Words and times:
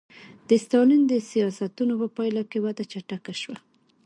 د 0.49 0.51
ستالین 0.63 1.01
د 1.07 1.13
سیاستونو 1.29 1.93
په 2.01 2.07
پایله 2.17 2.43
کې 2.49 2.59
وده 2.65 2.83
چټکه 2.91 3.33
شوه 3.41 3.57